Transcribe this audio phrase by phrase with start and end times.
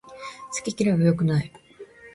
[0.49, 1.51] 好き嫌いは良くない